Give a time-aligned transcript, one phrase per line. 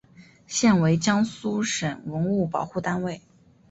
[0.47, 3.21] 现为江苏省文物保护单位。